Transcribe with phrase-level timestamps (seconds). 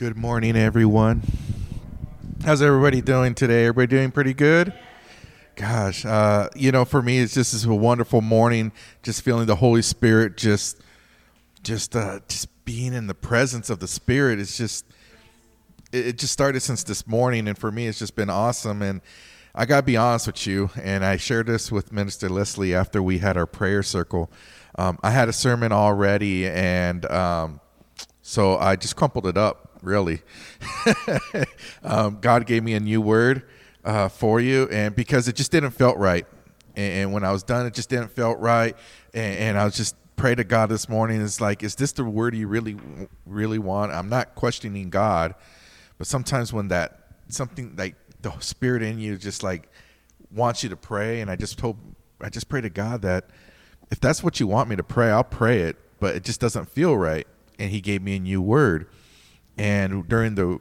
[0.00, 1.22] Good morning, everyone.
[2.42, 3.66] How's everybody doing today?
[3.66, 4.72] Everybody doing pretty good?
[5.56, 8.72] Gosh, uh, you know, for me, it's just this a wonderful morning.
[9.02, 10.80] Just feeling the Holy Spirit, just,
[11.62, 14.40] just, uh, just being in the presence of the Spirit.
[14.40, 14.86] It's just,
[15.92, 18.80] it, it just started since this morning, and for me, it's just been awesome.
[18.80, 19.02] And
[19.54, 23.18] I gotta be honest with you, and I shared this with Minister Leslie after we
[23.18, 24.30] had our prayer circle.
[24.78, 27.60] Um, I had a sermon already, and um,
[28.22, 30.22] so I just crumpled it up really.
[31.82, 33.42] um, God gave me a new word
[33.84, 36.26] uh, for you, and because it just didn't felt right,
[36.76, 38.76] and, and, when I was done, it just didn't felt right,
[39.14, 41.20] and, and I was just pray to God this morning.
[41.22, 42.76] It's like, is this the word you really,
[43.24, 43.92] really want?
[43.92, 45.34] I'm not questioning God,
[45.98, 49.68] but sometimes when that something like the spirit in you just like
[50.30, 51.78] wants you to pray, and I just told,
[52.20, 53.30] I just pray to God that
[53.90, 56.68] if that's what you want me to pray, I'll pray it, but it just doesn't
[56.68, 57.26] feel right.
[57.58, 58.86] And He gave me a new word
[59.58, 60.58] and during the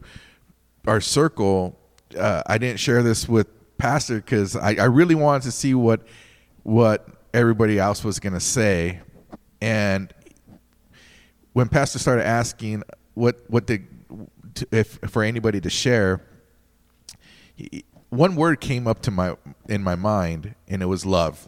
[0.87, 1.77] our circle,
[2.17, 6.01] uh, I didn't share this with Pastor because I, I really wanted to see what
[6.63, 9.01] what everybody else was going to say,
[9.61, 10.13] and
[11.53, 13.81] when Pastor started asking what what the
[14.71, 16.21] if for anybody to share,
[17.55, 19.35] he, one word came up to my
[19.67, 21.47] in my mind, and it was love.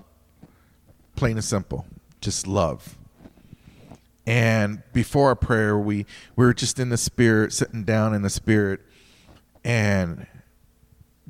[1.15, 1.85] Plain and simple,
[2.21, 2.97] just love.
[4.25, 6.05] And before our prayer, we,
[6.35, 8.81] we were just in the spirit, sitting down in the spirit,
[9.63, 10.27] and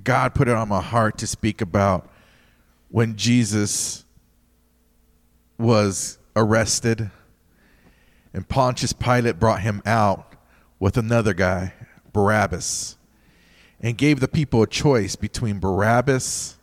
[0.04, 2.10] God put it on my heart to speak about
[2.90, 4.04] when Jesus
[5.58, 7.12] was arrested
[8.34, 10.34] and Pontius Pilate brought him out
[10.80, 11.74] with another guy,
[12.14, 12.96] Barabbas,
[13.80, 16.56] and gave the people a choice between Barabbas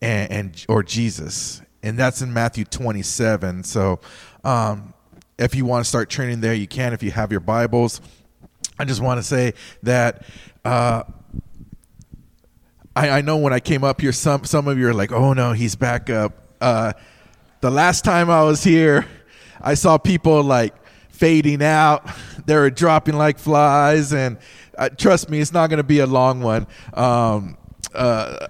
[0.00, 1.60] and, and or Jesus.
[1.82, 3.64] And that's in Matthew 27.
[3.64, 4.00] So
[4.44, 4.94] um,
[5.38, 8.00] if you want to start training there, you can if you have your Bibles.
[8.78, 10.24] I just want to say that
[10.64, 11.04] uh,
[12.96, 15.32] I, I, know when I came up here, some some of you are like, "Oh
[15.32, 16.92] no, he's back up." Uh,
[17.60, 19.06] the last time I was here,
[19.60, 20.74] I saw people like
[21.10, 22.08] fading out.
[22.46, 24.36] They were dropping like flies, and
[24.76, 26.66] uh, trust me, it's not going to be a long one.
[26.92, 27.56] Um,
[27.94, 28.48] uh,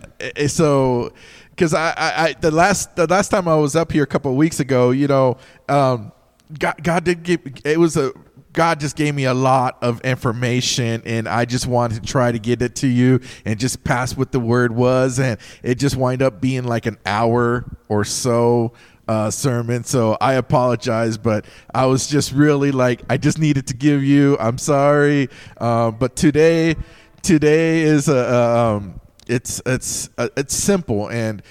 [0.49, 1.13] so
[1.55, 4.31] because I, I, I, the last the last time I was up here a couple
[4.31, 5.37] of weeks ago, you know,
[5.69, 6.13] um,
[6.59, 8.13] God, God did give it was a
[8.53, 12.39] God just gave me a lot of information, and I just wanted to try to
[12.39, 16.23] get it to you and just pass what the word was, and it just wind
[16.23, 18.73] up being like an hour or so
[19.07, 19.85] uh, sermon.
[19.85, 24.37] So I apologize, but I was just really like I just needed to give you.
[24.39, 25.29] I'm sorry,
[25.59, 26.77] uh, but today
[27.23, 28.17] today is a.
[28.17, 31.43] a um, it's it's uh, it's simple and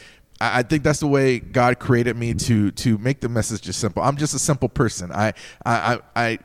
[0.42, 4.04] I, think that's the way God created me to to make the message just simple.
[4.04, 5.10] I'm just a simple person.
[5.12, 5.34] I
[5.66, 6.40] I I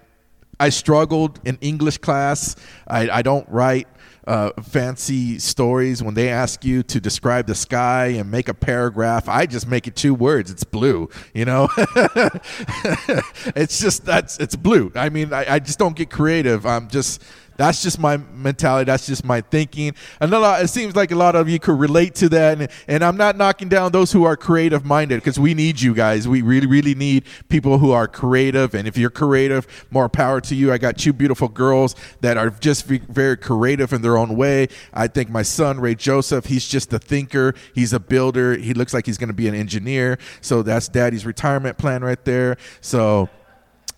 [0.60, 2.56] I struggled in English class.
[2.86, 3.86] I, I don't write
[4.26, 9.28] uh, fancy stories when they ask you to describe the sky and make a paragraph.
[9.28, 10.50] I just make it two words.
[10.50, 11.08] It's blue.
[11.32, 11.68] You know,
[13.56, 14.92] it's just that's it's blue.
[14.94, 16.66] I mean, I, I just don't get creative.
[16.66, 17.22] I'm just
[17.58, 18.86] that's just my mentality.
[18.86, 19.92] That's just my thinking.
[20.20, 22.60] And a lot, it seems like a lot of you could relate to that.
[22.60, 25.92] And, and I'm not knocking down those who are creative minded because we need you
[25.92, 26.28] guys.
[26.28, 28.74] We really, really need people who are creative.
[28.74, 30.72] And if you're creative, more power to you.
[30.72, 34.68] I got two beautiful girls that are just very creative in their own way.
[34.94, 37.54] I think my son, Ray Joseph, he's just a thinker.
[37.74, 38.56] He's a builder.
[38.56, 40.18] He looks like he's going to be an engineer.
[40.42, 42.56] So that's daddy's retirement plan right there.
[42.80, 43.28] So,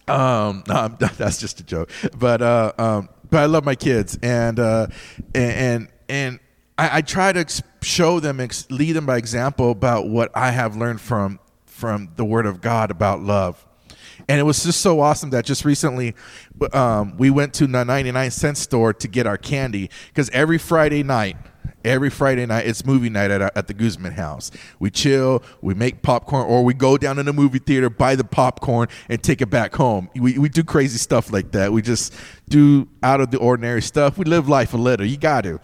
[0.09, 1.91] um, no, that's just a joke.
[2.19, 4.89] But, uh, um, but I love my kids, and uh,
[5.35, 6.41] and and
[6.77, 8.39] I, I, try to show them,
[8.71, 12.91] lead them by example about what I have learned from from the Word of God
[12.91, 13.65] about love.
[14.29, 16.15] And it was just so awesome that just recently
[16.73, 21.03] um, we went to the 99 cent store to get our candy because every Friday
[21.03, 21.37] night
[21.85, 22.67] every Friday night.
[22.67, 24.51] It's movie night at, at the Guzman house.
[24.79, 28.25] We chill, we make popcorn, or we go down in the movie theater, buy the
[28.25, 30.09] popcorn, and take it back home.
[30.15, 31.73] We, we do crazy stuff like that.
[31.73, 32.15] We just
[32.49, 34.19] do out of the ordinary stuff.
[34.19, 35.07] We live life a little.
[35.07, 35.61] You got to.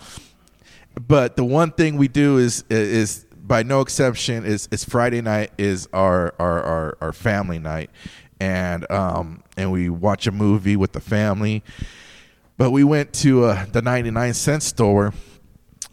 [1.07, 5.53] But the one thing we do is is by no exception is is Friday night
[5.59, 7.91] is our our our, our family night,
[8.41, 11.63] and um and we watch a movie with the family.
[12.57, 15.13] But we went to uh, the 99 cent store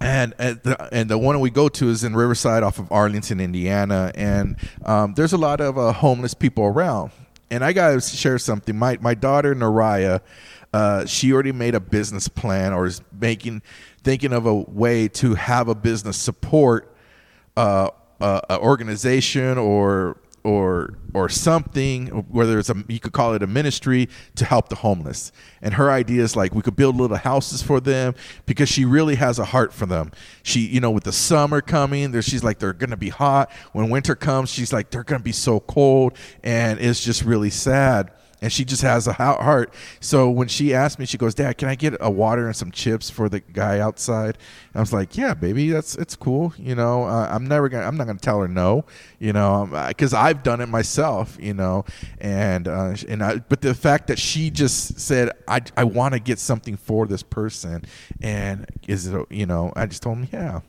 [0.03, 3.39] and and the, and the one we go to is in Riverside off of Arlington,
[3.39, 7.11] Indiana, and um, there's a lot of uh, homeless people around.
[7.49, 8.77] And I gotta share something.
[8.77, 10.21] My my daughter Naraya,
[10.73, 13.61] uh, she already made a business plan or is making
[14.03, 16.93] thinking of a way to have a business support
[17.55, 17.89] uh,
[18.19, 23.47] uh, an organization or or or something whether it's a you could call it a
[23.47, 25.31] ministry to help the homeless.
[25.61, 29.15] And her idea is like we could build little houses for them because she really
[29.15, 30.11] has a heart for them.
[30.41, 33.51] She you know with the summer coming there she's like they're gonna be hot.
[33.71, 36.17] When winter comes she's like they're gonna be so cold.
[36.43, 38.11] And it's just really sad
[38.43, 39.73] and she just has a heart.
[40.01, 42.71] So when she asked me, she goes, "Dad, can I get a water and some
[42.71, 44.37] chips for the guy outside?"
[44.73, 46.53] And I was like, "Yeah, baby, that's it's cool.
[46.57, 48.83] You know, uh, I'm never gonna, I'm not gonna tell her no.
[49.17, 51.37] You know, because I've done it myself.
[51.39, 51.85] You know,
[52.19, 56.19] and uh, and I, but the fact that she just said, "I I want to
[56.19, 57.85] get something for this person,"
[58.21, 60.59] and is it, you know, I just told him, "Yeah."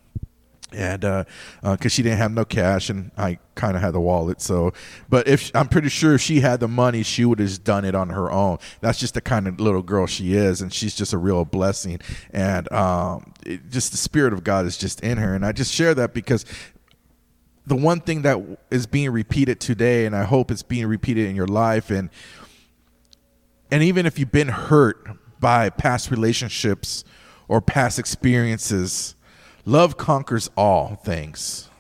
[0.75, 1.27] And because
[1.63, 4.73] uh, uh, she didn't have no cash and i kind of had the wallet so
[5.09, 7.95] but if i'm pretty sure if she had the money she would have done it
[7.95, 8.59] on her own.
[8.81, 12.01] That's just the kind of little girl she is and she's just a real blessing.
[12.31, 15.73] And um, it, just the spirit of god is just in her and i just
[15.73, 16.45] share that because
[17.67, 18.39] the one thing that
[18.71, 22.11] is being repeated today and i hope it's being repeated in your life and
[23.71, 25.07] and even if you've been hurt
[25.41, 27.05] by past relationships
[27.49, 29.14] or past experiences
[29.67, 31.71] Love conquers all things.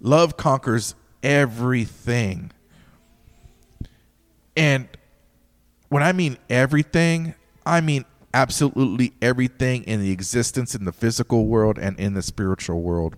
[0.00, 2.50] Love conquers everything.
[4.56, 4.88] And
[5.88, 7.34] when I mean everything,
[7.66, 12.80] I mean absolutely everything in the existence in the physical world and in the spiritual
[12.80, 13.16] world.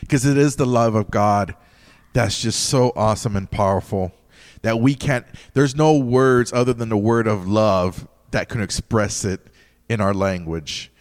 [0.00, 1.54] Because it is the love of God
[2.12, 4.12] that's just so awesome and powerful
[4.62, 9.24] that we can't, there's no words other than the word of love that can express
[9.24, 9.40] it
[9.88, 10.91] in our language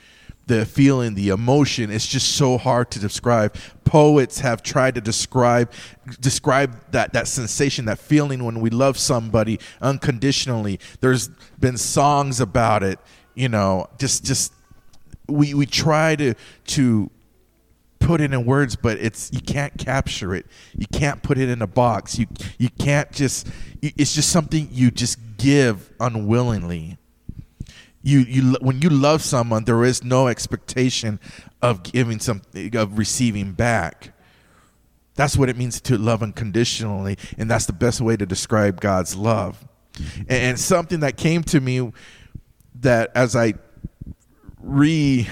[0.52, 1.90] the feeling, the emotion.
[1.90, 3.56] It's just so hard to describe.
[3.86, 5.72] Poets have tried to describe
[6.20, 10.78] describe that that sensation, that feeling when we love somebody unconditionally.
[11.00, 13.00] There's been songs about it.
[13.34, 14.54] You know, just just
[15.28, 16.34] we we try to
[16.68, 17.10] to
[18.00, 20.48] put it in words, but it's you can't capture it.
[20.78, 22.20] You can't put it in a box.
[22.20, 22.28] You
[22.58, 23.48] you can't just.
[23.82, 26.98] It's just something you just give unwillingly
[28.04, 31.20] you you when you love someone there is no expectation
[31.62, 34.14] of giving something of receiving back.
[35.16, 39.16] That's what it means to love unconditionally and that's the best way to describe god's
[39.16, 39.68] love.
[40.20, 41.92] And, and something that came to me
[42.76, 43.54] that as i
[44.60, 45.28] re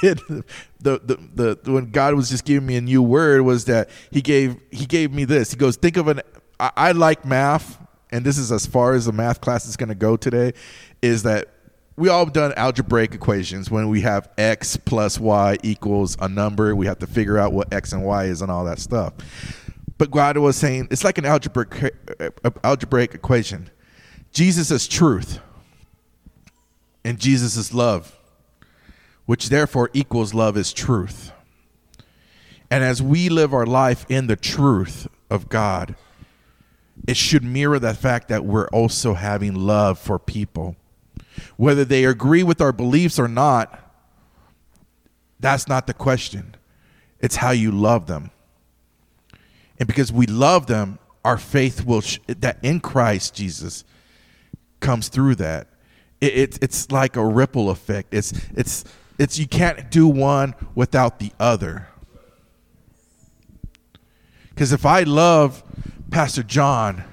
[0.00, 0.18] did
[0.80, 0.98] the,
[1.34, 4.56] the the when god was just giving me a new word was that he gave
[4.70, 5.52] he gave me this.
[5.52, 6.20] He goes think of an
[6.58, 7.78] I, I like math
[8.10, 10.52] and this is as far as the math class is going to go today
[11.02, 11.48] is that
[12.00, 16.74] we all done algebraic equations when we have x plus y equals a number.
[16.74, 19.12] We have to figure out what x and y is and all that stuff.
[19.98, 23.68] But God was saying it's like an algebraic uh, algebraic equation.
[24.32, 25.40] Jesus is truth,
[27.04, 28.18] and Jesus is love,
[29.26, 31.32] which therefore equals love is truth.
[32.70, 35.96] And as we live our life in the truth of God,
[37.06, 40.76] it should mirror the fact that we're also having love for people
[41.56, 43.78] whether they agree with our beliefs or not,
[45.38, 46.54] that's not the question.
[47.20, 48.30] It's how you love them.
[49.78, 53.84] And because we love them, our faith will, sh- that in Christ Jesus
[54.80, 55.68] comes through that.
[56.20, 58.12] It, it, it's like a ripple effect.
[58.12, 58.84] It's, it's,
[59.18, 61.88] it's, you can't do one without the other.
[64.50, 65.62] Because if I love
[66.10, 67.04] Pastor John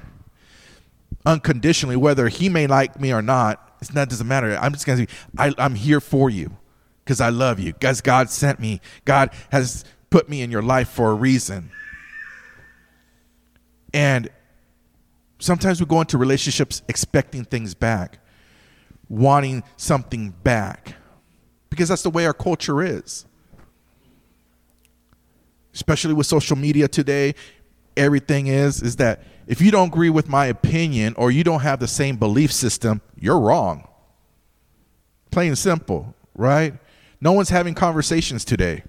[1.25, 4.57] unconditionally, whether he may like me or not, it's not doesn't matter.
[4.57, 5.07] I'm just gonna say
[5.37, 6.57] I, I'm here for you
[7.03, 7.73] because I love you.
[7.73, 8.81] Because God sent me.
[9.05, 11.71] God has put me in your life for a reason.
[13.93, 14.29] And
[15.39, 18.19] sometimes we go into relationships expecting things back,
[19.09, 20.95] wanting something back,
[21.69, 23.25] because that's the way our culture is.
[25.73, 27.35] Especially with social media today,
[27.95, 31.79] everything is is that if you don't agree with my opinion or you don't have
[31.79, 33.87] the same belief system, you're wrong.
[35.31, 36.73] Plain and simple, right?
[37.21, 38.83] No one's having conversations today.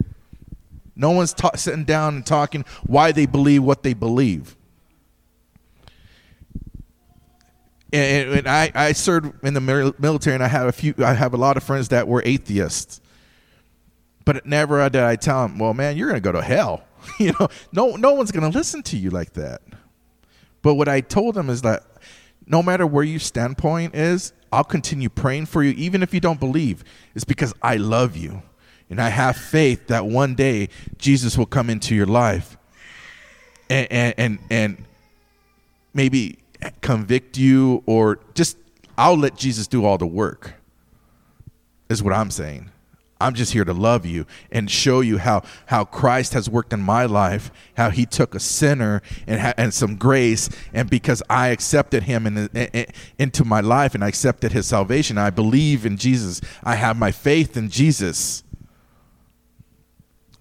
[0.96, 4.56] No one's ta- sitting down and talking why they believe what they believe.
[7.92, 10.94] And, and I, I served in the military, and I have a few.
[10.98, 13.00] I have a lot of friends that were atheists.
[14.26, 16.84] But never did I tell them, "Well, man, you're going to go to hell."
[17.18, 19.62] you know, no, no one's going to listen to you like that.
[20.62, 21.84] But what I told them is that
[22.46, 26.40] no matter where your standpoint is, I'll continue praying for you, even if you don't
[26.40, 26.82] believe.
[27.14, 28.42] It's because I love you.
[28.90, 32.56] And I have faith that one day Jesus will come into your life
[33.68, 34.84] and, and, and, and
[35.92, 36.38] maybe
[36.80, 38.56] convict you or just,
[38.96, 40.54] I'll let Jesus do all the work,
[41.90, 42.70] is what I'm saying.
[43.20, 46.80] I'm just here to love you and show you how how Christ has worked in
[46.80, 51.48] my life, how He took a sinner and ha- and some grace, and because I
[51.48, 52.86] accepted Him in, in, in,
[53.18, 56.40] into my life and I accepted His salvation, I believe in Jesus.
[56.62, 58.44] I have my faith in Jesus.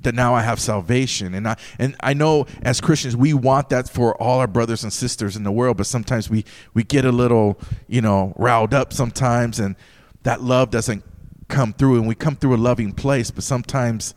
[0.02, 3.90] That now I have salvation, and I and I know as Christians we want that
[3.90, 7.12] for all our brothers and sisters in the world, but sometimes we we get a
[7.12, 9.76] little you know riled up sometimes, and
[10.22, 11.04] that love doesn't
[11.48, 14.14] come through and we come through a loving place, but sometimes,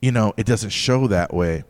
[0.00, 1.64] you know, it doesn't show that way.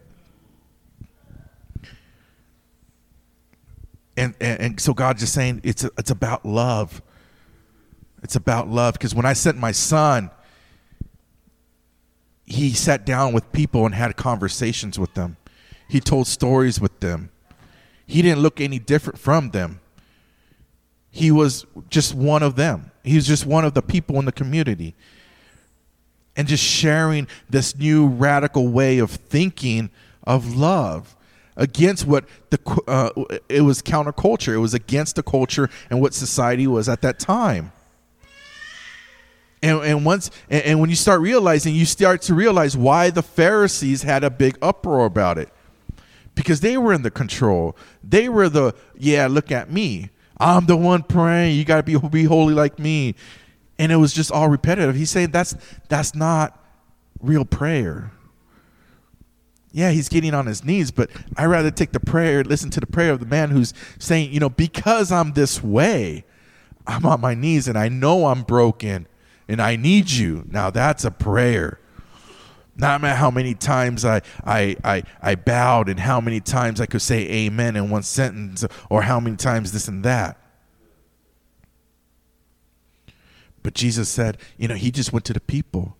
[4.17, 7.03] And, and, and so God's just saying it's, it's about love.
[8.23, 8.95] It's about love.
[8.95, 10.31] Because when I sent my son,
[12.45, 15.37] he sat down with people and had conversations with them.
[15.89, 17.31] He told stories with them.
[18.07, 19.80] He didn't look any different from them.
[21.11, 22.91] He was just one of them.
[23.03, 24.95] He was just one of the people in the community.
[26.37, 29.91] And just sharing this new radical way of thinking
[30.25, 31.17] of love
[31.57, 33.11] against what the uh,
[33.49, 34.55] it was counterculture.
[34.55, 37.73] It was against the culture and what society was at that time.
[39.63, 43.23] And, and once and, and when you start realizing, you start to realize why the
[43.23, 45.51] Pharisees had a big uproar about it,
[46.35, 47.77] because they were in the control.
[48.03, 50.11] They were the yeah, look at me.
[50.41, 51.57] I'm the one praying.
[51.57, 53.15] You got to be be holy like me.
[53.79, 54.97] And it was just all repetitive.
[54.97, 55.55] He's saying that's
[55.89, 56.59] that's not
[57.21, 58.13] real prayer.
[59.73, 62.87] Yeah, he's getting on his knees, but I'd rather take the prayer, listen to the
[62.87, 66.25] prayer of the man who's saying, you know, because I'm this way,
[66.89, 69.07] I'm on my knees and I know I'm broken
[69.47, 70.45] and I need you.
[70.49, 71.80] Now that's a prayer.
[72.77, 76.87] Not matter how many times I, I, I, I bowed and how many times I
[76.87, 80.39] could say amen in one sentence or how many times this and that.
[83.63, 85.97] But Jesus said, you know, he just went to the people.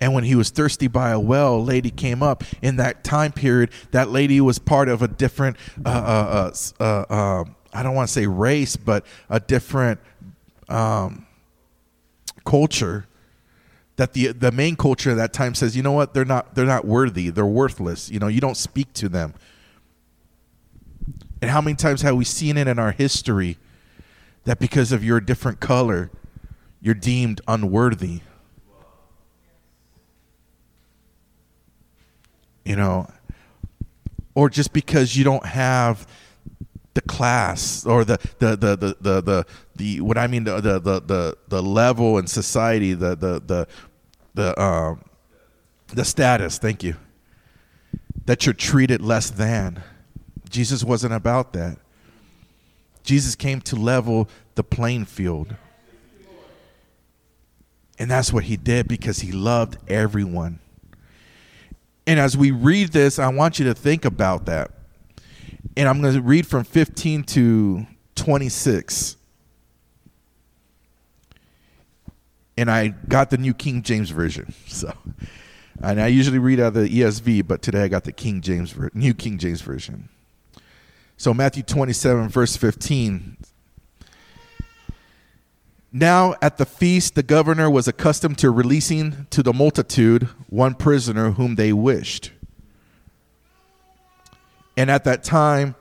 [0.00, 2.42] And when he was thirsty by a well, a lady came up.
[2.60, 7.14] In that time period, that lady was part of a different, uh, uh, uh, uh
[7.14, 10.00] um, I don't want to say race, but a different
[10.68, 11.26] um,
[12.44, 13.06] culture
[14.02, 16.66] that the the main culture at that time says, you know what, they're not they're
[16.66, 18.10] not worthy, they're worthless.
[18.10, 19.32] You know, you don't speak to them.
[21.40, 23.58] And how many times have we seen it in our history
[24.42, 26.10] that because of your different color,
[26.80, 28.22] you're deemed unworthy?
[32.64, 33.08] You know,
[34.34, 36.08] or just because you don't have
[36.94, 40.80] the class or the the the the the, the, the what I mean the, the
[40.80, 43.68] the the level in society the the the
[44.34, 45.02] the um
[45.88, 46.96] the status thank you
[48.26, 49.82] that you're treated less than.
[50.48, 51.78] Jesus wasn't about that.
[53.02, 55.56] Jesus came to level the playing field.
[57.98, 60.60] And that's what he did because he loved everyone.
[62.06, 64.70] And as we read this I want you to think about that.
[65.76, 69.16] And I'm going to read from 15 to 26.
[72.56, 74.54] And I got the New King James Version.
[74.68, 74.92] So,
[75.82, 78.74] and I usually read out of the ESV, but today I got the King James,
[78.94, 80.08] New King James Version.
[81.16, 83.36] So, Matthew 27, verse 15.
[85.92, 91.32] Now at the feast, the governor was accustomed to releasing to the multitude one prisoner
[91.32, 92.32] whom they wished.
[94.74, 95.74] And at that time,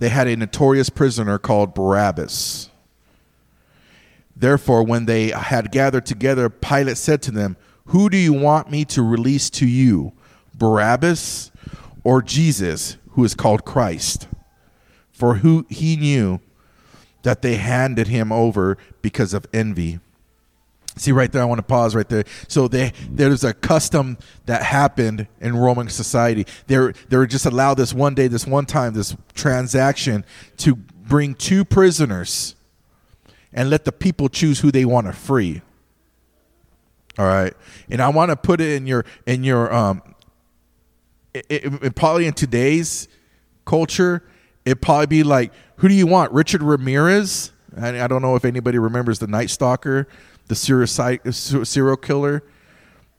[0.00, 2.68] they had a notorious prisoner called Barabbas.
[4.36, 8.84] Therefore, when they had gathered together, Pilate said to them, Who do you want me
[8.86, 10.12] to release to you,
[10.56, 11.50] Barabbas
[12.02, 14.28] or Jesus, who is called Christ?
[15.12, 16.40] For who he knew
[17.22, 20.00] that they handed him over because of envy.
[20.96, 22.24] See right there, I want to pause right there.
[22.46, 26.46] So they, there's a custom that happened in Roman society.
[26.68, 30.24] They they were just allowed this one day, this one time, this transaction
[30.58, 32.54] to bring two prisoners
[33.54, 35.62] and let the people choose who they want to free.
[37.18, 37.54] All right,
[37.88, 40.02] and I want to put it in your in your um,
[41.32, 43.08] it, it, it probably in today's
[43.64, 44.22] culture,
[44.64, 47.52] it probably be like, who do you want, Richard Ramirez?
[47.80, 50.08] I, I don't know if anybody remembers the Night Stalker
[50.48, 52.42] the serial killer,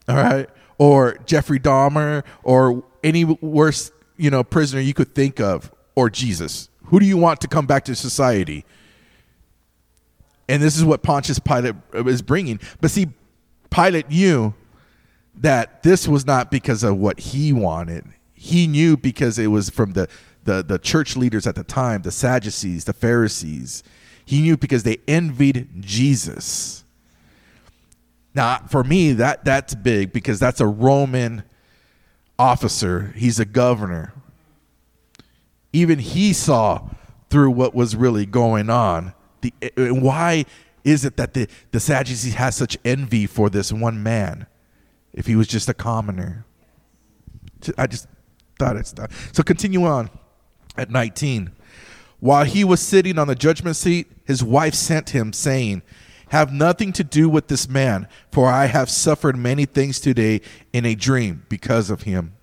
[0.08, 5.72] all right, or Jeffrey Dahmer, or any worse, you know, prisoner you could think of,
[5.96, 6.70] or Jesus.
[6.86, 8.66] Who do you want to come back to society?
[10.48, 12.60] And this is what Pontius Pilate uh, is bringing.
[12.82, 13.08] But see,
[13.70, 14.54] Pilate knew
[15.36, 18.06] that this was not because of what he wanted.
[18.34, 20.08] He knew because it was from the,
[20.44, 23.84] the, the church leaders at the time, the Sadducees, the Pharisees.
[24.24, 26.84] He knew because they envied Jesus
[28.36, 31.44] Now, for me, that that's big because that's a Roman
[32.38, 33.14] officer.
[33.16, 34.14] He's a governor.
[35.72, 36.90] Even he saw
[37.30, 39.14] through what was really going on.
[39.46, 40.46] The, eh, eh, why
[40.84, 44.48] is it that the, the Sadducees has such envy for this one man
[45.14, 46.46] if he was just a commoner?
[47.78, 48.08] I just
[48.58, 49.12] thought it's not.
[49.34, 50.10] So continue on
[50.78, 51.52] at 19.
[52.20, 55.84] While he was sitting on the judgment seat, his wife sent him, saying,
[56.30, 60.42] Have nothing to do with this man, for I have suffered many things today
[60.74, 62.35] in a dream because of him.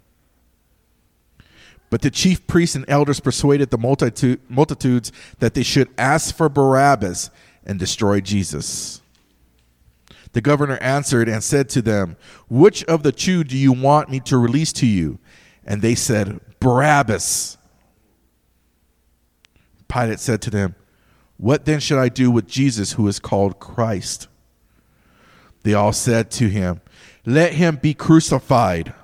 [1.92, 6.48] But the chief priests and elders persuaded the multitude, multitudes that they should ask for
[6.48, 7.28] Barabbas
[7.66, 9.02] and destroy Jesus.
[10.32, 12.16] The governor answered and said to them,
[12.48, 15.18] Which of the two do you want me to release to you?
[15.66, 17.58] And they said, Barabbas.
[19.86, 20.74] Pilate said to them,
[21.36, 24.28] What then should I do with Jesus who is called Christ?
[25.62, 26.80] They all said to him,
[27.26, 28.94] Let him be crucified.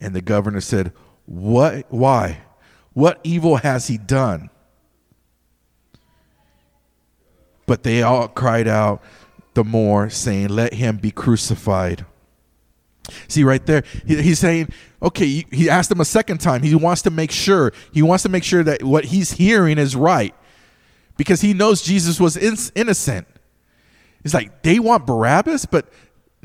[0.00, 0.92] And the governor said,
[1.26, 2.42] What why?
[2.92, 4.50] What evil has he done?
[7.66, 9.02] But they all cried out
[9.54, 12.04] the more, saying, Let him be crucified.
[13.26, 14.68] See, right there, he's saying,
[15.02, 16.62] okay, he asked him a second time.
[16.62, 19.96] He wants to make sure, he wants to make sure that what he's hearing is
[19.96, 20.34] right
[21.16, 23.26] because he knows Jesus was innocent.
[24.22, 25.88] He's like, they want Barabbas, but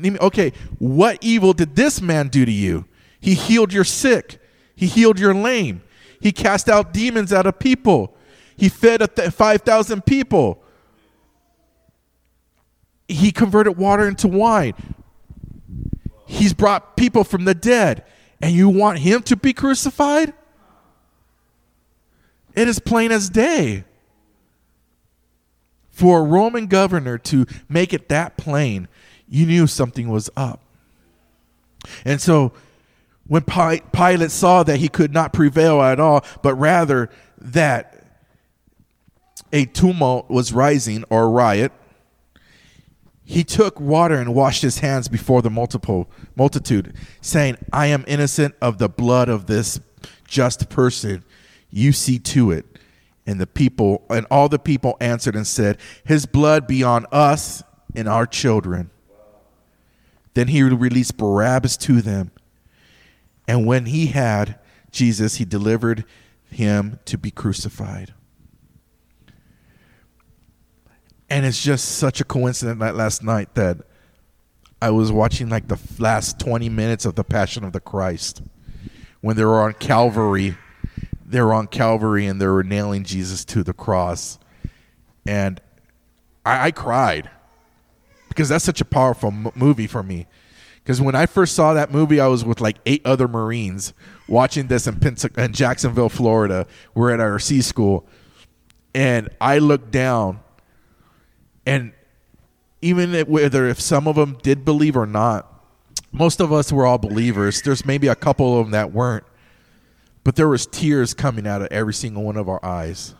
[0.02, 2.86] okay, what evil did this man do to you?
[3.24, 4.38] He healed your sick.
[4.76, 5.82] He healed your lame.
[6.20, 8.14] He cast out demons out of people.
[8.54, 10.62] He fed 5,000 people.
[13.08, 14.74] He converted water into wine.
[16.26, 18.04] He's brought people from the dead.
[18.42, 20.34] And you want him to be crucified?
[22.54, 23.84] It is plain as day.
[25.88, 28.86] For a Roman governor to make it that plain,
[29.26, 30.60] you knew something was up.
[32.04, 32.52] And so
[33.26, 38.04] when Pilate saw that he could not prevail at all, but rather that
[39.52, 41.72] a tumult was rising or riot,
[43.24, 48.54] he took water and washed his hands before the multiple multitude, saying, I am innocent
[48.60, 49.80] of the blood of this
[50.26, 51.24] just person.
[51.70, 52.66] You see to it.
[53.26, 57.62] And the people and all the people answered and said, His blood be on us
[57.94, 58.90] and our children.
[60.34, 62.32] Then he released Barabbas to them
[63.46, 64.58] and when he had
[64.90, 66.04] Jesus, he delivered
[66.50, 68.14] him to be crucified.
[71.28, 73.78] And it's just such a coincidence that last night that
[74.80, 78.42] I was watching like the last 20 minutes of the Passion of the Christ
[79.20, 80.56] when they were on Calvary.
[81.26, 84.38] They were on Calvary and they were nailing Jesus to the cross.
[85.26, 85.60] And
[86.44, 87.30] I, I cried
[88.28, 90.26] because that's such a powerful m- movie for me.
[90.84, 93.94] Because when I first saw that movie, I was with like eight other Marines
[94.28, 95.00] watching this in,
[95.38, 96.66] in Jacksonville, Florida.
[96.94, 98.06] We're at our C school.
[98.94, 100.40] And I looked down,
[101.66, 101.92] and
[102.82, 105.50] even if, whether if some of them did believe or not,
[106.12, 107.62] most of us were all believers.
[107.62, 109.24] There's maybe a couple of them that weren't,
[110.22, 113.14] but there was tears coming out of every single one of our eyes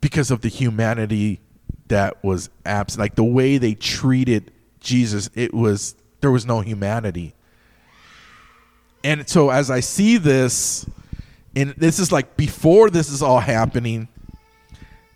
[0.00, 1.40] because of the humanity
[1.88, 7.34] that was absent, like the way they treated Jesus, it was there was no humanity.
[9.02, 10.86] And so as I see this,
[11.56, 14.08] and this is like before this is all happening,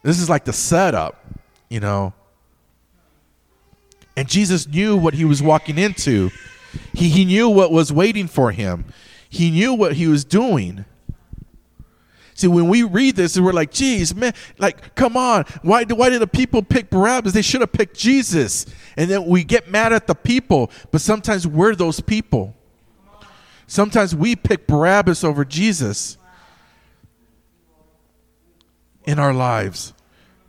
[0.03, 1.25] this is like the setup,
[1.69, 2.13] you know.
[4.17, 6.31] And Jesus knew what he was walking into.
[6.93, 8.85] He, he knew what was waiting for him.
[9.29, 10.85] He knew what he was doing.
[12.35, 15.45] See, when we read this, we're like, geez, man, like, come on.
[15.63, 17.33] Why, why did the people pick Barabbas?
[17.33, 18.67] They should have picked Jesus.
[18.97, 22.55] And then we get mad at the people, but sometimes we're those people.
[23.69, 26.19] Sometimes we pick Barabbas over Jesus
[29.05, 29.95] in our lives.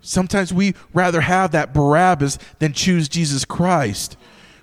[0.01, 4.17] Sometimes we rather have that Barabbas than choose Jesus Christ,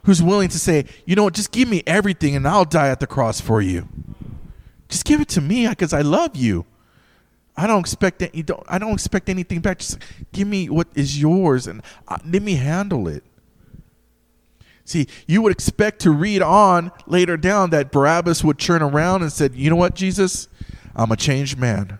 [0.05, 3.01] who's willing to say, you know what, just give me everything and I'll die at
[3.01, 3.89] the cross for you.
[4.89, 6.67] Just give it to me because I love you.
[7.57, 8.65] I don't expect that you don't.
[8.67, 9.79] I don't expect anything back.
[9.79, 9.99] Just
[10.33, 13.25] give me what is yours, and uh, let me handle it.
[14.85, 19.31] See, you would expect to read on later down that Barabbas would turn around and
[19.31, 20.49] said, "You know what, Jesus,
[20.97, 21.99] I'm a changed man.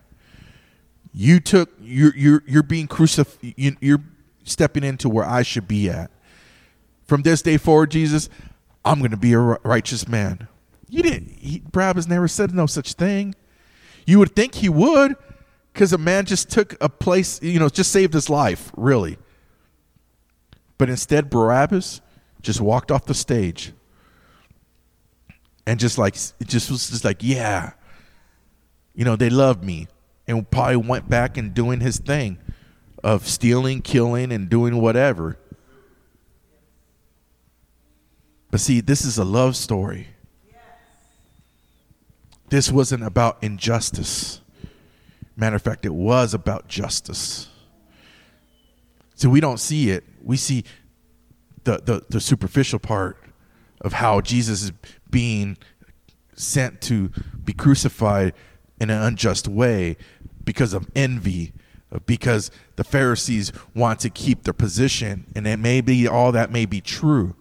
[1.13, 3.55] You took you're you're you're being crucified.
[3.57, 4.03] You, you're
[4.45, 6.11] stepping into where I should be at.
[7.07, 8.31] From this day forward, Jesus,
[8.85, 10.49] I'm going to be a righteous man."
[10.89, 11.31] You didn't.
[11.39, 13.35] He, Barabbas never said no such thing.
[14.07, 15.17] You would think he would
[15.73, 19.19] because a man just took a place, you know, just saved his life, really.
[20.79, 22.01] But instead, Barabbas
[22.43, 23.73] just walked off the stage
[25.67, 27.73] and just like just was just like yeah
[28.95, 29.87] you know they love me
[30.27, 32.39] and probably went back and doing his thing
[33.03, 35.39] of stealing killing and doing whatever.
[38.51, 40.09] But see this is a love story.
[42.51, 44.42] This wasn't about injustice
[45.37, 47.49] matter of fact it was about justice
[49.15, 50.65] so we don't see it we see
[51.65, 53.17] the, the, the superficial part
[53.81, 54.73] of how jesus is
[55.11, 55.57] being
[56.35, 57.11] sent to
[57.45, 58.35] be crucified
[58.81, 59.97] in an unjust way
[60.45, 61.53] because of envy,
[62.07, 65.27] because the Pharisees want to keep their position.
[65.37, 67.37] And it may be all that may be true,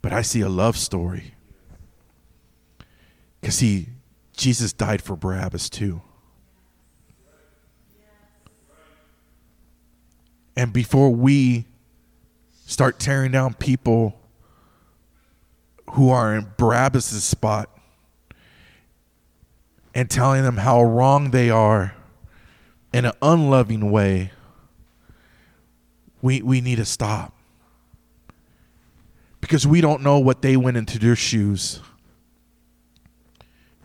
[0.00, 1.34] but I see a love story.
[3.40, 3.88] Because see,
[4.36, 6.00] Jesus died for Barabbas too.
[10.56, 11.66] And before we
[12.66, 14.18] start tearing down people
[15.92, 17.68] who are in Barabbas' spot
[19.94, 21.94] and telling them how wrong they are
[22.92, 24.32] in an unloving way,
[26.20, 27.34] we, we need to stop.
[29.40, 31.80] Because we don't know what they went into their shoes.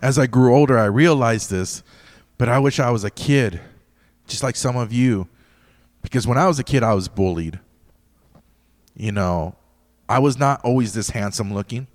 [0.02, 1.82] As I grew older, I realized this,
[2.38, 3.60] but I wish I was a kid,
[4.28, 5.28] just like some of you.
[6.08, 7.60] Because when I was a kid, I was bullied.
[8.96, 9.58] You know,
[10.08, 11.86] I was not always this handsome looking.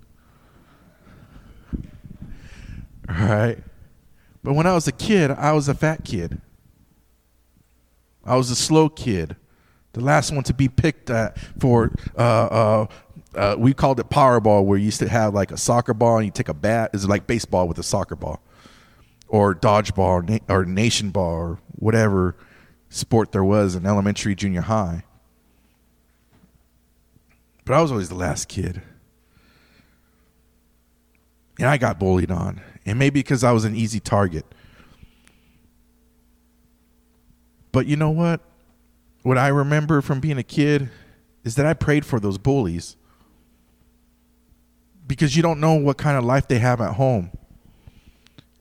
[3.09, 3.57] Right?
[4.43, 6.39] But when I was a kid, I was a fat kid.
[8.23, 9.35] I was a slow kid,
[9.93, 11.91] the last one to be picked at for.
[12.15, 12.87] Uh, uh,
[13.33, 16.25] uh, we called it Powerball, where you used to have like a soccer ball and
[16.25, 16.91] you take a bat.
[16.93, 18.43] It's like baseball with a soccer ball,
[19.27, 22.35] or dodgeball, or, na- or nation ball, or whatever
[22.93, 25.03] sport there was in elementary, junior high.
[27.65, 28.81] But I was always the last kid.
[31.59, 34.45] And I got bullied on and maybe because I was an easy target.
[37.71, 38.41] But you know what?
[39.23, 40.89] What I remember from being a kid
[41.43, 42.95] is that I prayed for those bullies
[45.07, 47.31] because you don't know what kind of life they have at home.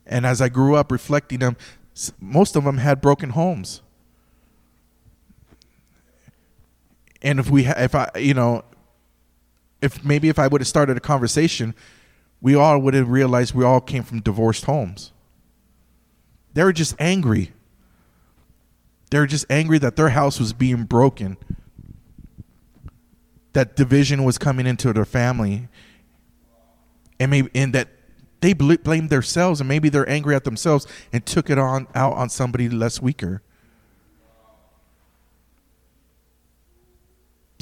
[0.06, 1.56] And as I grew up reflecting them,
[2.20, 3.82] most of them had broken homes.
[7.22, 8.64] And if we, ha- if I, you know,
[9.80, 11.74] if maybe if I would have started a conversation
[12.42, 15.12] we all would have realized we all came from divorced homes.
[16.52, 17.52] They were just angry.
[19.10, 21.36] They were just angry that their house was being broken,
[23.52, 25.68] that division was coming into their family,
[27.20, 27.88] and maybe and that
[28.40, 32.28] they blamed themselves, and maybe they're angry at themselves and took it on out on
[32.28, 33.42] somebody less weaker.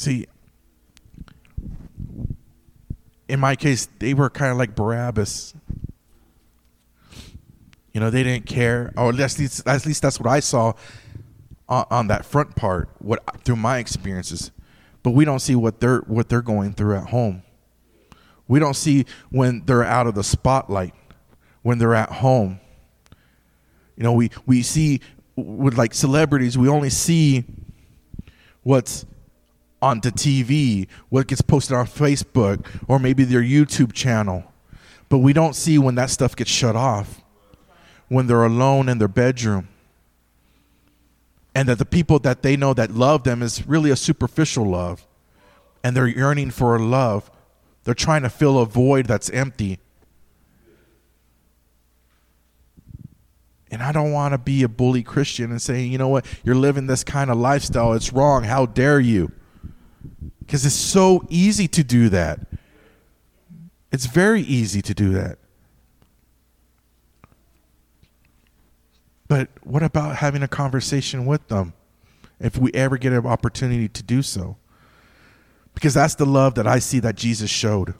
[0.00, 0.26] See,
[3.28, 5.52] in my case, they were kind of like Barabbas.
[7.92, 10.72] You know, they didn't care, or at least, at least that's what I saw
[11.68, 12.88] on, on that front part.
[12.98, 14.52] What through my experiences,
[15.02, 17.42] but we don't see what they're what they're going through at home.
[18.48, 20.94] We don't see when they're out of the spotlight,
[21.60, 22.58] when they're at home.
[23.98, 25.02] You know, we we see
[25.36, 27.44] with like celebrities, we only see
[28.62, 29.04] what's
[29.82, 34.44] onto TV, what gets posted on Facebook, or maybe their YouTube channel.
[35.08, 37.22] But we don't see when that stuff gets shut off,
[38.08, 39.68] when they're alone in their bedroom.
[41.54, 45.06] And that the people that they know that love them is really a superficial love.
[45.82, 47.30] And they're yearning for a love.
[47.84, 49.80] They're trying to fill a void that's empty.
[53.70, 56.56] And I don't want to be a bully Christian and say, you know what, you're
[56.56, 57.94] living this kind of lifestyle.
[57.94, 58.44] It's wrong.
[58.44, 59.32] How dare you?
[60.40, 62.40] Because it's so easy to do that.
[63.92, 65.38] It's very easy to do that.
[69.28, 71.72] But what about having a conversation with them
[72.40, 74.56] if we ever get an opportunity to do so?
[75.72, 77.94] Because that's the love that I see that Jesus showed.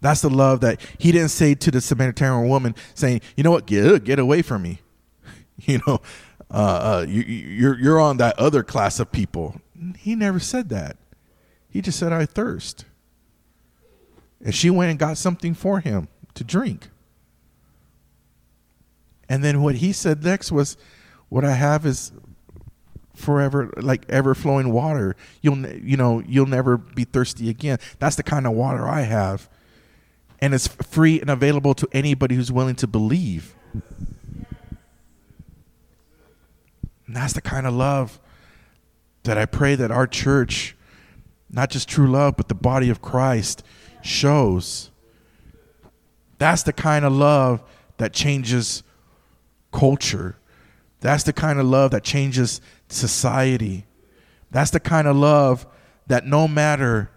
[0.00, 3.66] That's the love that he didn't say to the Samaritan woman, saying, "You know what?
[3.66, 4.80] Get get away from me."
[5.60, 6.00] You know,
[6.52, 9.60] uh, uh, you, you're you're on that other class of people.
[9.98, 10.96] He never said that.
[11.68, 12.84] He just said, I thirst.
[14.44, 16.88] And she went and got something for him to drink.
[19.28, 20.76] And then what he said next was,
[21.28, 22.12] What I have is
[23.18, 28.22] forever like ever flowing water you'll you know you'll never be thirsty again that's the
[28.22, 29.48] kind of water i have
[30.40, 33.56] and it's free and available to anybody who's willing to believe
[37.08, 38.20] and that's the kind of love
[39.28, 40.74] that I pray that our church
[41.50, 43.62] not just true love, but the body of Christ
[44.00, 44.90] shows.
[46.38, 47.62] That's the kind of love
[47.98, 48.82] that changes
[49.70, 50.36] culture.
[51.00, 53.84] That's the kind of love that changes society.
[54.50, 55.66] That's the kind of love
[56.06, 57.10] that no matter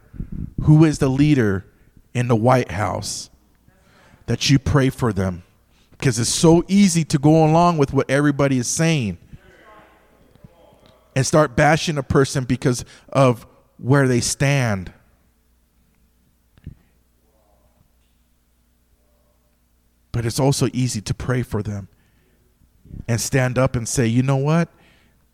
[0.64, 1.66] who is the leader
[2.14, 3.30] in the White House,
[4.26, 5.44] that you pray for them.
[5.92, 9.18] Because it's so easy to go along with what everybody is saying
[11.16, 13.46] and start bashing a person because of
[13.78, 14.94] where they stand.
[20.12, 21.88] But it's also easy to pray for them
[23.08, 24.70] and stand up and say, you know what?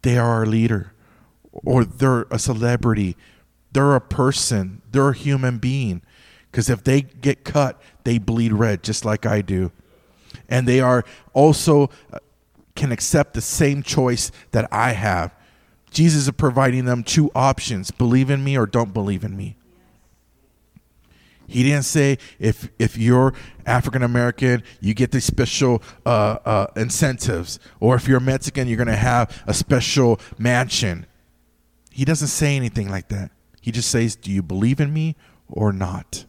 [0.03, 0.93] They are our leader,
[1.51, 3.17] or they're a celebrity,
[3.71, 6.01] they're a person, they're a human being.
[6.51, 9.71] Because if they get cut, they bleed red, just like I do.
[10.47, 12.19] And they are also uh,
[12.75, 15.35] can accept the same choice that I have.
[15.91, 19.55] Jesus is providing them two options believe in me or don't believe in me.
[21.47, 23.33] He didn't say if if you're
[23.65, 28.87] African American, you get these special uh, uh, incentives, or if you're Mexican, you're going
[28.87, 31.05] to have a special mansion.
[31.89, 33.31] He doesn't say anything like that.
[33.61, 35.15] He just says, "Do you believe in me
[35.47, 36.25] or not?"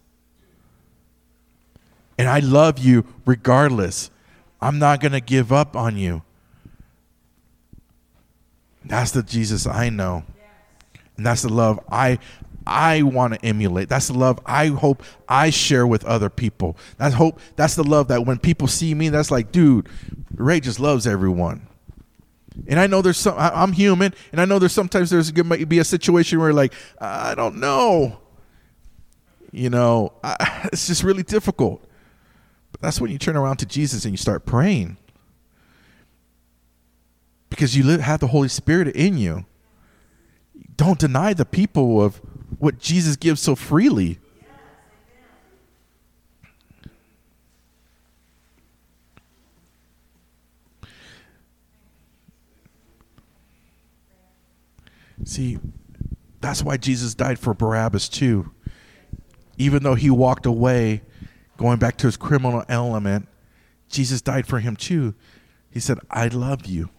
[2.16, 4.11] And I love you regardless.
[4.61, 6.23] I'm not going to give up on you.
[8.88, 10.24] That's the Jesus I know.
[11.16, 12.18] And that's the love I
[12.66, 13.88] I want to emulate.
[13.88, 16.77] That's the love I hope I share with other people.
[16.98, 19.88] That's hope that's the love that when people see me, that's like, dude,
[20.35, 21.66] Ray just loves everyone.
[22.66, 25.68] And I know there's some I, am human, and I know there's sometimes there's might
[25.68, 28.18] be a situation where like, I don't know.
[29.51, 31.83] You know, I, it's just really difficult.
[32.72, 34.98] But that's when you turn around to Jesus and you start praying.
[37.51, 39.47] Because you live, have the Holy Spirit in you.
[40.77, 42.21] Don't deny the people of
[42.59, 44.19] what Jesus gives so freely.
[55.25, 55.59] See,
[56.41, 58.53] that's why Jesus died for Barabbas too.
[59.57, 61.03] Even though he walked away,
[61.57, 63.29] going back to his criminal element,
[63.89, 65.15] Jesus died for him too.
[65.71, 66.91] He said, I love you.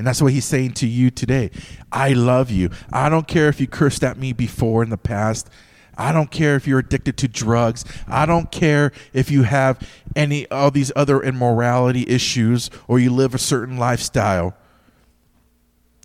[0.00, 1.50] And that's what he's saying to you today.
[1.92, 2.70] I love you.
[2.90, 5.50] I don't care if you cursed at me before in the past.
[5.94, 7.84] I don't care if you're addicted to drugs.
[8.08, 9.86] I don't care if you have
[10.16, 14.56] any of these other immorality issues or you live a certain lifestyle.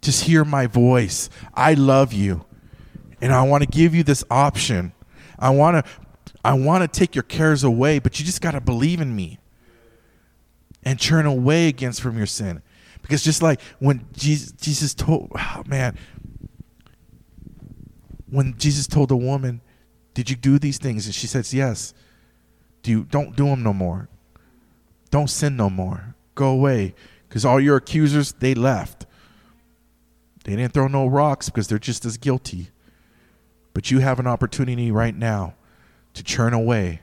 [0.02, 1.30] Just hear my voice.
[1.54, 2.44] I love you.
[3.22, 4.92] And I want to give you this option.
[5.40, 5.92] I want to
[6.44, 9.40] I want to take your cares away, but you just got to believe in me
[10.84, 12.62] and turn away against from your sin.
[13.06, 15.96] Because just like when Jesus, Jesus told, oh man,
[18.28, 19.62] when Jesus told the woman,
[20.16, 21.94] "Did you do these things?" and she says, "Yes."
[22.82, 24.10] Do you don't do them no more.
[25.12, 26.16] Don't sin no more.
[26.36, 26.94] Go away,
[27.28, 29.06] because all your accusers they left.
[30.44, 32.70] They didn't throw no rocks because they're just as guilty.
[33.74, 35.56] But you have an opportunity right now
[36.14, 37.02] to turn away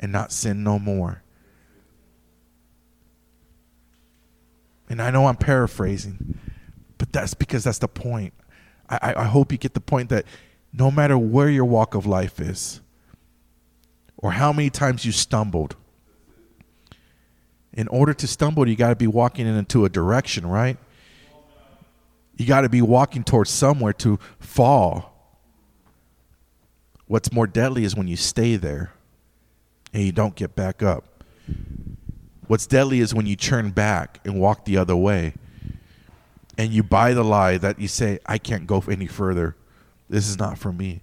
[0.00, 1.22] and not sin no more.
[4.88, 6.38] And I know I'm paraphrasing,
[6.98, 8.32] but that's because that's the point.
[8.88, 10.24] I, I hope you get the point that
[10.72, 12.80] no matter where your walk of life is,
[14.16, 15.76] or how many times you stumbled,
[17.72, 20.78] in order to stumble, you got to be walking into a direction, right?
[22.36, 25.12] You got to be walking towards somewhere to fall.
[27.06, 28.92] What's more deadly is when you stay there
[29.92, 31.24] and you don't get back up.
[32.46, 35.34] What's deadly is when you turn back and walk the other way
[36.58, 39.56] and you buy the lie that you say, I can't go any further.
[40.08, 41.00] This is not for me.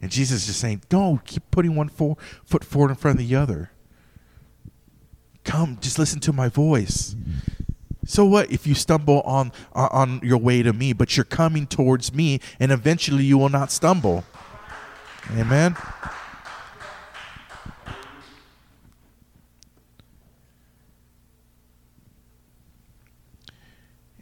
[0.00, 3.34] And Jesus is just saying, No, keep putting one foot forward in front of the
[3.34, 3.70] other.
[5.44, 7.14] Come, just listen to my voice.
[8.04, 12.14] So what if you stumble on on your way to me, but you're coming towards
[12.14, 14.24] me, and eventually you will not stumble.
[15.32, 15.76] Amen.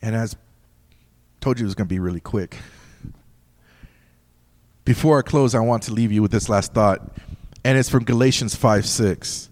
[0.05, 0.37] And as
[1.40, 2.59] told you it was going to be really quick.
[4.85, 7.17] Before I close, I want to leave you with this last thought,
[7.64, 9.49] and it's from Galatians 5 6.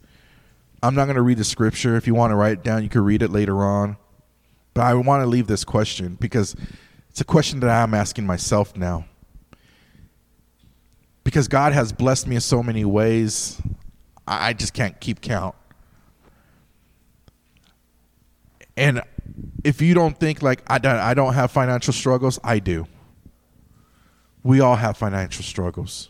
[0.83, 1.97] I'm not going to read the scripture.
[1.97, 3.97] If you want to write it down, you can read it later on.
[4.75, 6.55] But I want to leave this question because
[7.09, 9.07] it's a question that I'm asking myself now.
[11.25, 13.59] Because God has blessed me in so many ways,
[14.27, 15.55] I just can't keep count.
[18.77, 19.03] And
[19.65, 22.87] if you don't think like I don't, I don't have financial struggles, I do.
[24.43, 26.09] We all have financial struggles.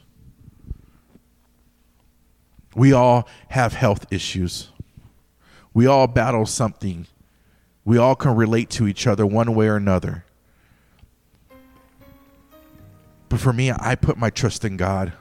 [2.74, 4.70] We all have health issues.
[5.74, 7.06] We all battle something.
[7.84, 10.24] We all can relate to each other one way or another.
[13.28, 15.12] But for me, I put my trust in God.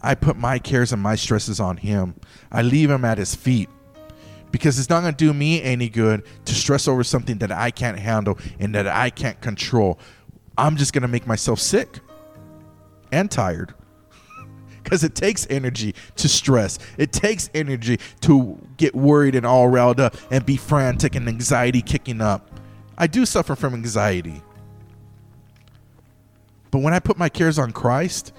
[0.00, 2.14] I put my cares and my stresses on Him.
[2.50, 3.68] I leave Him at His feet
[4.52, 7.70] because it's not going to do me any good to stress over something that I
[7.70, 9.98] can't handle and that I can't control.
[10.56, 11.98] I'm just going to make myself sick
[13.10, 13.74] and tired
[14.82, 16.78] because it takes energy to stress.
[16.98, 21.82] It takes energy to get worried and all riled up and be frantic and anxiety
[21.82, 22.48] kicking up.
[22.96, 24.42] I do suffer from anxiety.
[26.70, 28.32] But when I put my cares on Christ,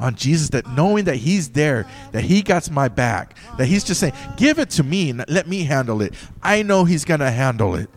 [0.00, 4.00] on Jesus that knowing that he's there, that he got my back, that he's just
[4.00, 7.30] saying, "Give it to me and let me handle it." I know he's going to
[7.30, 7.88] handle it.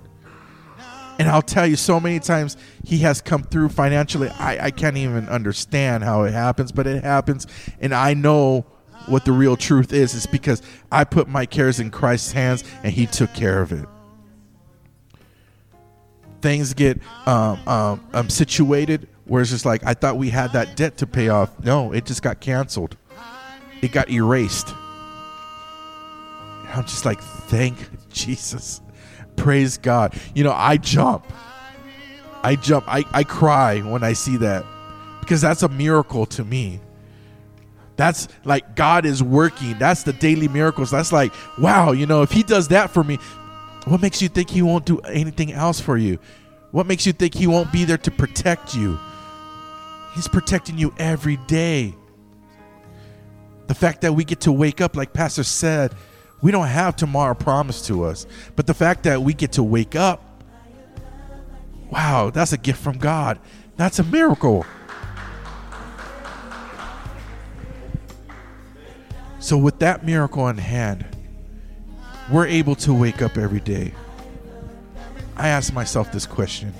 [1.19, 4.29] And I'll tell you so many times he has come through financially.
[4.29, 7.45] I, I can't even understand how it happens, but it happens.
[7.79, 8.65] And I know
[9.07, 10.15] what the real truth is.
[10.15, 10.61] It's because
[10.91, 13.87] I put my cares in Christ's hands and he took care of it.
[16.43, 20.75] Things get um, um, um, situated where it's just like I thought we had that
[20.75, 21.57] debt to pay off.
[21.63, 22.97] No, it just got canceled.
[23.81, 24.67] It got erased.
[26.75, 27.77] I'm just like, thank
[28.09, 28.81] Jesus.
[29.37, 30.19] Praise God.
[30.35, 31.31] You know, I jump.
[32.43, 32.83] I jump.
[32.89, 34.65] I, I cry when I see that
[35.21, 36.81] because that's a miracle to me.
[37.95, 39.79] That's like God is working.
[39.79, 40.91] That's the daily miracles.
[40.91, 43.17] That's like, wow, you know, if He does that for me,
[43.85, 46.19] what makes you think He won't do anything else for you?
[46.71, 48.99] What makes you think He won't be there to protect you?
[50.15, 51.95] He's protecting you every day.
[53.67, 55.93] The fact that we get to wake up, like Pastor said,
[56.41, 58.27] we don't have tomorrow promised to us.
[58.55, 60.43] But the fact that we get to wake up,
[61.89, 63.39] wow, that's a gift from God.
[63.77, 64.65] That's a miracle.
[69.39, 71.05] So, with that miracle in hand,
[72.33, 73.93] we're able to wake up every day.
[75.37, 76.73] I ask myself this question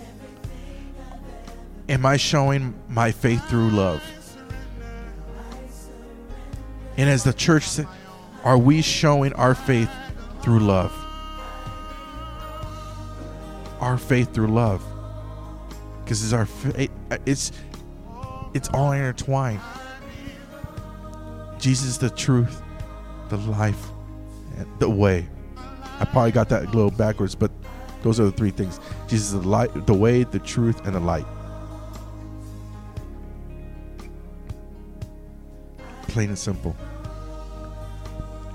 [1.88, 4.04] Am I showing my faith through love?
[6.98, 7.68] And as the church,
[8.44, 9.92] are we showing our faith
[10.42, 10.92] through love?
[13.80, 14.84] Our faith through love,
[16.04, 16.48] because it's our
[17.28, 17.52] it's
[18.56, 19.62] it's all intertwined.
[21.60, 22.60] Jesus the truth,
[23.30, 23.90] the life,
[24.80, 25.28] the way.
[26.00, 27.52] I probably got that a little backwards, but
[28.02, 28.80] those are the three things.
[29.08, 31.26] Jesus is the light, the way, the truth, and the light.
[36.14, 36.76] plain and simple.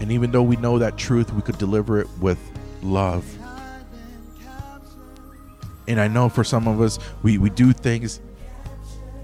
[0.01, 2.38] And even though we know that truth, we could deliver it with
[2.83, 3.27] love.
[5.88, 8.20] And I know for some of us, we, we do things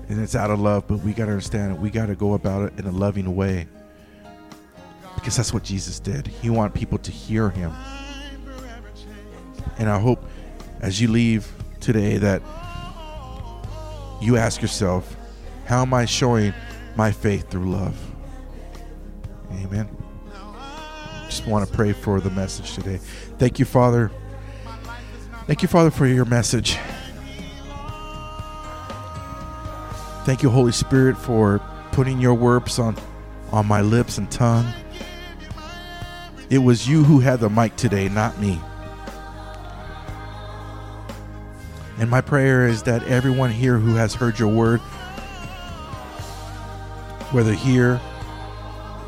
[0.09, 1.79] and it's out of love, but we got to understand it.
[1.79, 3.69] We got to go about it in a loving way
[5.15, 6.27] because that's what Jesus did.
[6.27, 7.73] He wanted people to hear him.
[9.79, 10.25] And I hope
[10.81, 12.43] as you leave today that
[14.21, 15.17] you ask yourself,
[15.67, 16.55] how am I showing
[16.97, 17.99] my faith through love?
[19.53, 19.89] Amen.
[21.27, 22.99] Just want to pray for the message today.
[23.39, 24.11] Thank you, Father.
[25.47, 26.79] Thank you, Father, for your message.
[30.25, 31.61] Thank you, Holy Spirit, for
[31.93, 32.97] putting your words on,
[33.53, 34.67] on my lips and tongue.
[36.49, 38.61] It was you who had the mic today, not me.
[42.05, 44.81] And my prayer is that everyone here who has heard your word,
[47.33, 47.99] whether here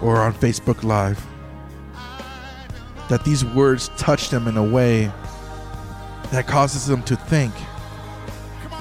[0.00, 1.22] or on Facebook Live.
[3.10, 5.12] That these words touch them in a way
[6.30, 7.52] that causes them to think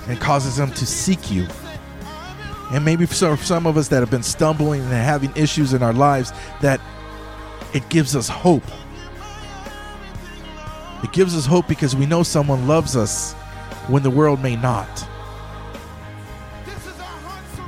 [0.07, 1.45] and causes them to seek you.
[2.71, 5.91] And maybe for some of us that have been stumbling and having issues in our
[5.91, 6.79] lives, that
[7.73, 8.63] it gives us hope.
[11.03, 13.35] It gives us hope because we know someone loves us
[13.87, 14.87] when the world may not.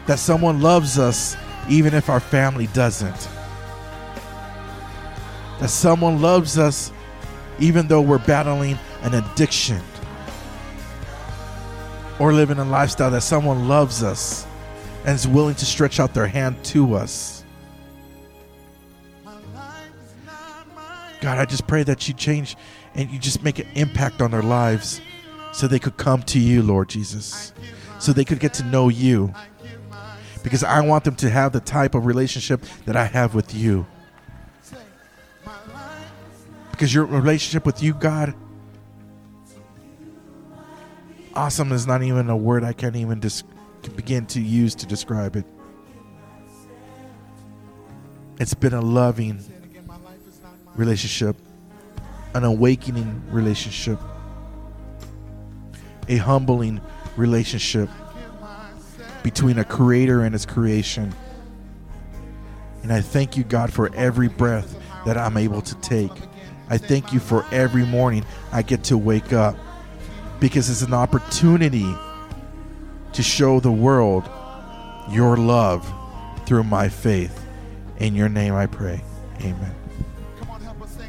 [0.08, 1.36] That someone loves us
[1.69, 3.27] even if our family doesn't
[5.59, 6.91] that someone loves us
[7.59, 9.82] even though we're battling an addiction
[12.20, 14.45] or living a lifestyle that someone loves us
[15.05, 17.43] and is willing to stretch out their hand to us.
[21.22, 22.55] God, I just pray that you change
[22.93, 25.01] and you just make an impact on their lives
[25.58, 27.53] so they could come to you, Lord Jesus,
[27.99, 29.34] so they could get to know you.
[30.43, 33.86] Because I want them to have the type of relationship that I have with you
[36.78, 38.36] because your relationship with you, God,
[41.34, 43.43] awesome is not even a word I can't even dis-
[43.95, 45.45] begin to use to describe it.
[48.39, 49.43] It's been a loving
[50.76, 51.36] relationship,
[52.36, 53.97] an awakening relationship,
[56.08, 56.82] a humbling
[57.16, 57.89] relationship
[59.24, 61.14] between a creator and his creation.
[62.84, 66.12] And I thank you, God, for every breath that I'm able to take.
[66.70, 69.55] I thank you for every morning I get to wake up
[70.39, 71.93] because it's an opportunity
[73.14, 74.30] to show the world
[75.10, 75.91] your love
[76.45, 77.45] through my faith.
[77.97, 79.01] In your name I pray.
[79.41, 79.87] Amen.